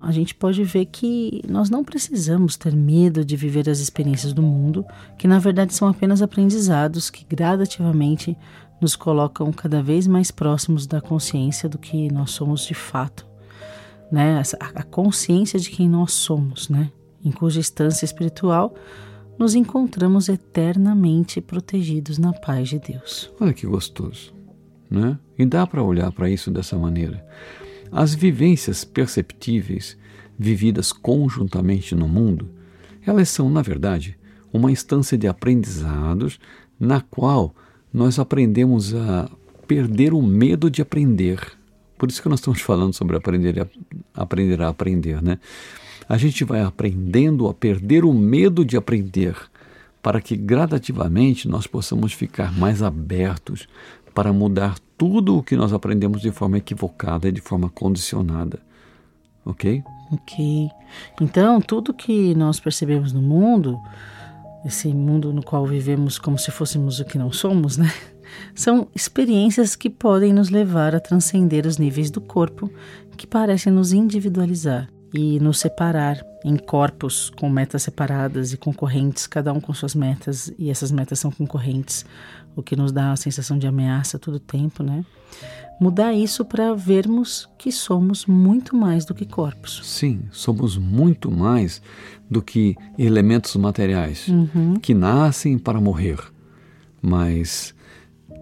a 0.00 0.12
gente 0.12 0.34
pode 0.34 0.62
ver 0.62 0.86
que 0.86 1.42
nós 1.48 1.70
não 1.70 1.82
precisamos 1.82 2.56
ter 2.56 2.74
medo 2.74 3.24
de 3.24 3.36
viver 3.36 3.68
as 3.68 3.80
experiências 3.80 4.32
do 4.32 4.42
mundo, 4.42 4.84
que 5.18 5.26
na 5.26 5.38
verdade 5.38 5.74
são 5.74 5.88
apenas 5.88 6.22
aprendizados 6.22 7.10
que 7.10 7.24
gradativamente 7.24 8.36
nos 8.80 8.94
colocam 8.94 9.50
cada 9.52 9.82
vez 9.82 10.06
mais 10.06 10.30
próximos 10.30 10.86
da 10.86 11.00
consciência 11.00 11.68
do 11.68 11.78
que 11.78 12.12
nós 12.12 12.30
somos 12.30 12.66
de 12.66 12.74
fato, 12.74 13.26
né? 14.10 14.42
A 14.74 14.82
consciência 14.82 15.58
de 15.58 15.70
quem 15.70 15.88
nós 15.88 16.12
somos, 16.12 16.68
né? 16.68 16.90
Em 17.24 17.30
cuja 17.30 17.60
instância 17.60 18.04
espiritual 18.04 18.74
nos 19.38 19.54
encontramos 19.54 20.28
eternamente 20.28 21.40
protegidos 21.40 22.18
na 22.18 22.32
paz 22.32 22.68
de 22.68 22.78
Deus. 22.78 23.30
Olha 23.40 23.52
que 23.52 23.66
gostoso. 23.66 24.32
Né? 24.88 25.18
E 25.38 25.44
dá 25.44 25.66
para 25.66 25.82
olhar 25.82 26.10
para 26.12 26.30
isso 26.30 26.50
dessa 26.50 26.78
maneira. 26.78 27.26
As 27.90 28.14
vivências 28.14 28.84
perceptíveis, 28.84 29.96
vividas 30.38 30.92
conjuntamente 30.92 31.94
no 31.94 32.08
mundo, 32.08 32.48
elas 33.04 33.28
são, 33.28 33.50
na 33.50 33.62
verdade, 33.62 34.18
uma 34.52 34.70
instância 34.70 35.18
de 35.18 35.28
aprendizados 35.28 36.38
na 36.78 37.00
qual 37.00 37.54
nós 37.92 38.18
aprendemos 38.18 38.94
a 38.94 39.30
perder 39.66 40.12
o 40.12 40.22
medo 40.22 40.70
de 40.70 40.82
aprender. 40.82 41.40
Por 41.96 42.08
isso 42.08 42.22
que 42.22 42.28
nós 42.28 42.40
estamos 42.40 42.60
falando 42.60 42.92
sobre 42.92 43.16
aprender 43.16 43.60
a 43.60 44.22
aprender 44.22 44.62
a 44.62 44.68
aprender, 44.68 45.22
né? 45.22 45.38
A 46.08 46.16
gente 46.16 46.44
vai 46.44 46.62
aprendendo 46.62 47.48
a 47.48 47.54
perder 47.54 48.04
o 48.04 48.12
medo 48.12 48.64
de 48.64 48.76
aprender, 48.76 49.36
para 50.02 50.20
que 50.20 50.36
gradativamente 50.36 51.48
nós 51.48 51.66
possamos 51.66 52.12
ficar 52.12 52.56
mais 52.56 52.82
abertos 52.82 53.66
para 54.14 54.32
mudar 54.32 54.78
tudo 54.96 55.36
o 55.36 55.42
que 55.42 55.56
nós 55.56 55.72
aprendemos 55.72 56.22
de 56.22 56.30
forma 56.30 56.58
equivocada 56.58 57.28
e 57.28 57.32
de 57.32 57.40
forma 57.40 57.68
condicionada. 57.68 58.60
Ok? 59.44 59.82
Ok. 60.12 60.70
Então, 61.20 61.60
tudo 61.60 61.92
que 61.92 62.34
nós 62.34 62.60
percebemos 62.60 63.12
no 63.12 63.20
mundo, 63.20 63.78
esse 64.64 64.88
mundo 64.88 65.32
no 65.32 65.42
qual 65.42 65.66
vivemos 65.66 66.18
como 66.18 66.38
se 66.38 66.50
fôssemos 66.50 67.00
o 67.00 67.04
que 67.04 67.18
não 67.18 67.32
somos, 67.32 67.76
né? 67.76 67.92
São 68.54 68.88
experiências 68.94 69.76
que 69.76 69.90
podem 69.90 70.32
nos 70.32 70.50
levar 70.50 70.94
a 70.94 71.00
transcender 71.00 71.66
os 71.66 71.78
níveis 71.78 72.10
do 72.10 72.20
corpo 72.20 72.70
que 73.16 73.26
parecem 73.26 73.72
nos 73.72 73.92
individualizar 73.92 74.88
e 75.12 75.40
nos 75.40 75.58
separar 75.58 76.22
em 76.44 76.56
corpos 76.56 77.30
com 77.30 77.48
metas 77.48 77.82
separadas 77.82 78.52
e 78.52 78.56
concorrentes, 78.56 79.26
cada 79.26 79.52
um 79.52 79.60
com 79.60 79.72
suas 79.72 79.94
metas, 79.94 80.52
e 80.58 80.70
essas 80.70 80.92
metas 80.92 81.18
são 81.18 81.30
concorrentes, 81.30 82.04
o 82.54 82.62
que 82.62 82.76
nos 82.76 82.92
dá 82.92 83.12
a 83.12 83.16
sensação 83.16 83.58
de 83.58 83.66
ameaça 83.66 84.18
todo 84.18 84.34
o 84.34 84.40
tempo, 84.40 84.82
né? 84.82 85.04
Mudar 85.80 86.14
isso 86.14 86.44
para 86.44 86.74
vermos 86.74 87.48
que 87.58 87.70
somos 87.70 88.24
muito 88.24 88.74
mais 88.74 89.04
do 89.04 89.14
que 89.14 89.26
corpos. 89.26 89.82
Sim, 89.84 90.22
somos 90.30 90.78
muito 90.78 91.30
mais 91.30 91.82
do 92.30 92.40
que 92.40 92.74
elementos 92.98 93.54
materiais 93.56 94.28
uhum. 94.28 94.76
que 94.80 94.94
nascem 94.94 95.58
para 95.58 95.80
morrer. 95.80 96.18
Mas 97.02 97.74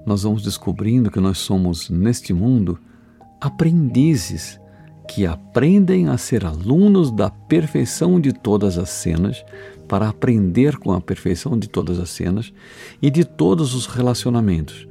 nós 0.06 0.22
vamos 0.22 0.42
descobrindo 0.42 1.10
que 1.10 1.20
nós 1.20 1.38
somos, 1.38 1.88
neste 1.88 2.32
mundo, 2.32 2.78
aprendizes 3.40 4.60
que 5.08 5.26
aprendem 5.26 6.08
a 6.08 6.16
ser 6.16 6.44
alunos 6.44 7.10
da 7.10 7.30
perfeição 7.30 8.18
de 8.20 8.32
todas 8.32 8.78
as 8.78 8.88
cenas, 8.90 9.44
para 9.88 10.08
aprender 10.08 10.78
com 10.78 10.92
a 10.92 11.00
perfeição 11.00 11.58
de 11.58 11.68
todas 11.68 11.98
as 11.98 12.08
cenas 12.10 12.52
e 13.02 13.10
de 13.10 13.24
todos 13.24 13.74
os 13.74 13.86
relacionamentos, 13.86 14.88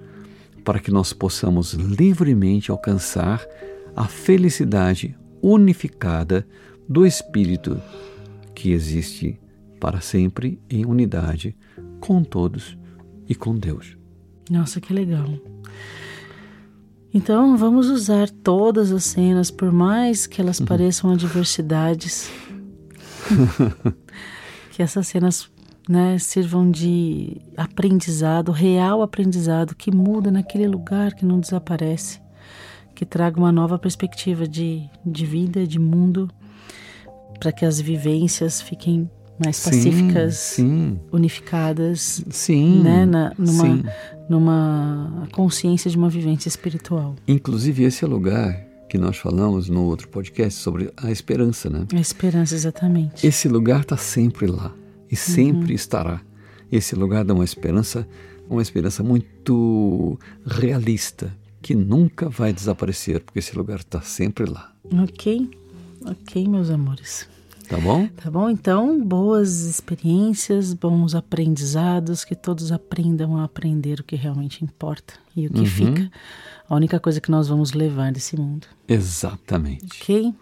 para 0.63 0.79
que 0.79 0.91
nós 0.91 1.11
possamos 1.13 1.73
livremente 1.73 2.69
alcançar 2.69 3.45
a 3.95 4.05
felicidade 4.05 5.15
unificada 5.41 6.47
do 6.87 7.05
Espírito 7.05 7.81
que 8.53 8.71
existe 8.71 9.39
para 9.79 9.99
sempre 9.99 10.59
em 10.69 10.85
unidade 10.85 11.55
com 11.99 12.23
todos 12.23 12.77
e 13.27 13.35
com 13.35 13.57
Deus. 13.57 14.02
Nossa, 14.49 14.81
que 14.81 14.93
legal. 14.93 15.27
Então 17.13 17.55
vamos 17.55 17.89
usar 17.89 18.29
todas 18.29 18.91
as 18.91 19.03
cenas, 19.03 19.51
por 19.51 19.71
mais 19.71 20.25
que 20.25 20.41
elas 20.41 20.59
uhum. 20.59 20.65
pareçam 20.65 21.11
adversidades, 21.11 22.31
que 24.71 24.81
essas 24.81 25.07
cenas 25.07 25.49
né, 25.87 26.17
sirvam 26.17 26.71
de 26.71 27.39
aprendizado, 27.55 28.51
real 28.51 29.01
aprendizado, 29.01 29.75
que 29.75 29.91
muda 29.91 30.31
naquele 30.31 30.67
lugar, 30.67 31.13
que 31.13 31.25
não 31.25 31.39
desaparece, 31.39 32.19
que 32.95 33.05
traga 33.05 33.37
uma 33.37 33.51
nova 33.51 33.77
perspectiva 33.77 34.47
de, 34.47 34.89
de 35.05 35.25
vida, 35.25 35.67
de 35.67 35.77
mundo, 35.77 36.29
para 37.39 37.51
que 37.51 37.65
as 37.65 37.79
vivências 37.79 38.59
fiquem 38.59 39.09
mais 39.39 39.59
pacíficas, 39.59 40.35
sim, 40.35 40.99
unificadas, 41.11 42.23
sim, 42.29 42.81
né, 42.81 43.05
na, 43.05 43.33
numa, 43.37 43.63
sim. 43.63 43.83
numa 44.29 45.27
consciência 45.31 45.89
de 45.89 45.97
uma 45.97 46.09
vivência 46.09 46.47
espiritual. 46.47 47.15
Inclusive 47.27 47.83
esse 47.83 48.03
é 48.03 48.07
o 48.07 48.09
lugar 48.09 48.73
que 48.89 48.97
nós 48.97 49.17
falamos 49.17 49.69
no 49.69 49.85
outro 49.85 50.07
podcast 50.07 50.59
sobre 50.61 50.93
a 50.95 51.11
esperança, 51.11 51.67
né? 51.69 51.87
A 51.91 51.99
esperança, 51.99 52.53
exatamente. 52.53 53.25
Esse 53.25 53.47
lugar 53.47 53.81
está 53.81 53.97
sempre 53.97 54.45
lá 54.45 54.71
e 55.09 55.15
sempre 55.15 55.69
uhum. 55.69 55.75
estará. 55.75 56.21
Esse 56.71 56.95
lugar 56.95 57.25
dá 57.25 57.33
uma 57.33 57.43
esperança, 57.43 58.07
uma 58.47 58.61
esperança 58.61 59.03
muito 59.03 60.19
realista, 60.45 61.35
que 61.59 61.73
nunca 61.73 62.29
vai 62.29 62.53
desaparecer, 62.53 63.21
porque 63.21 63.39
esse 63.39 63.57
lugar 63.57 63.79
está 63.79 64.01
sempre 64.01 64.45
lá. 64.45 64.71
Ok, 64.91 65.49
ok, 66.05 66.47
meus 66.47 66.69
amores. 66.69 67.27
Tá 67.73 67.79
bom? 67.79 68.07
Tá 68.07 68.29
bom? 68.29 68.49
Então, 68.51 69.03
boas 69.03 69.61
experiências, 69.61 70.75
bons 70.75 71.15
aprendizados, 71.15 72.23
que 72.23 72.35
todos 72.35 72.71
aprendam 72.71 73.35
a 73.37 73.45
aprender 73.45 73.99
o 73.99 74.03
que 74.03 74.15
realmente 74.15 74.63
importa 74.63 75.15
e 75.35 75.47
o 75.47 75.49
que 75.49 75.61
uhum. 75.61 75.65
fica. 75.65 76.11
A 76.69 76.75
única 76.75 76.99
coisa 76.99 77.19
que 77.19 77.31
nós 77.31 77.47
vamos 77.47 77.73
levar 77.73 78.11
desse 78.11 78.37
mundo. 78.37 78.67
Exatamente. 78.87 80.03
Ok? 80.03 80.35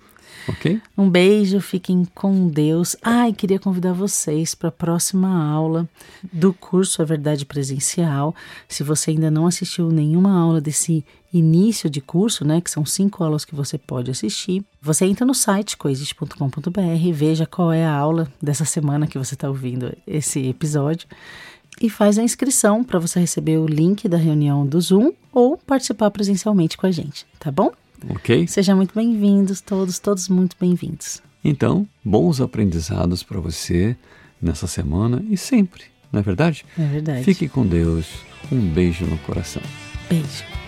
Ok? 0.47 0.81
Um 0.97 1.09
beijo, 1.09 1.59
fiquem 1.59 2.05
com 2.13 2.47
Deus. 2.47 2.95
Ah, 3.01 3.29
e 3.29 3.33
queria 3.33 3.59
convidar 3.59 3.93
vocês 3.93 4.55
para 4.55 4.69
a 4.69 4.71
próxima 4.71 5.51
aula 5.51 5.87
do 6.31 6.53
curso 6.53 7.01
A 7.01 7.05
Verdade 7.05 7.45
Presencial. 7.45 8.35
Se 8.67 8.83
você 8.83 9.11
ainda 9.11 9.29
não 9.29 9.45
assistiu 9.45 9.89
nenhuma 9.89 10.39
aula 10.39 10.59
desse 10.59 11.05
início 11.33 11.89
de 11.89 12.01
curso, 12.01 12.43
né, 12.43 12.59
que 12.59 12.69
são 12.69 12.85
cinco 12.85 13.23
aulas 13.23 13.45
que 13.45 13.55
você 13.55 13.77
pode 13.77 14.11
assistir, 14.11 14.63
você 14.81 15.05
entra 15.05 15.25
no 15.25 15.33
site 15.33 15.77
coexiste.com.br, 15.77 17.13
veja 17.13 17.45
qual 17.45 17.71
é 17.71 17.85
a 17.85 17.93
aula 17.93 18.31
dessa 18.41 18.65
semana 18.65 19.07
que 19.07 19.17
você 19.17 19.35
está 19.35 19.47
ouvindo 19.47 19.95
esse 20.05 20.47
episódio 20.47 21.07
e 21.79 21.89
faz 21.89 22.19
a 22.19 22.23
inscrição 22.23 22.83
para 22.83 22.99
você 22.99 23.19
receber 23.19 23.57
o 23.57 23.65
link 23.65 24.07
da 24.09 24.17
reunião 24.17 24.65
do 24.65 24.79
Zoom 24.81 25.13
ou 25.31 25.57
participar 25.57 26.11
presencialmente 26.11 26.77
com 26.77 26.85
a 26.85 26.91
gente, 26.91 27.25
tá 27.39 27.51
bom? 27.51 27.71
Ok. 28.09 28.47
Sejam 28.47 28.75
muito 28.75 28.93
bem-vindos, 28.95 29.61
todos, 29.61 29.99
todos 29.99 30.27
muito 30.27 30.55
bem-vindos. 30.59 31.21
Então, 31.43 31.87
bons 32.03 32.41
aprendizados 32.41 33.23
para 33.23 33.39
você 33.39 33.95
nessa 34.41 34.67
semana 34.67 35.23
e 35.29 35.37
sempre, 35.37 35.83
não 36.11 36.19
é 36.19 36.23
verdade? 36.23 36.65
É 36.77 36.85
verdade. 36.85 37.23
Fique 37.23 37.47
com 37.47 37.65
Deus. 37.65 38.07
Um 38.51 38.59
beijo 38.59 39.05
no 39.05 39.17
coração. 39.19 39.61
Beijo. 40.09 40.60